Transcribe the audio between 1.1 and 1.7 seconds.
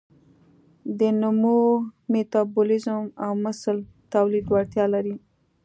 نمو،